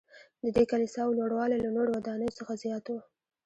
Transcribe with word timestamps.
ددې 0.43 0.63
کلیساوو 0.71 1.17
لوړوالی 1.19 1.57
له 1.63 1.69
نورو 1.75 1.91
ودانیو 1.97 2.35
څخه 2.39 2.53
زیات 2.63 2.85
و. 2.89 2.93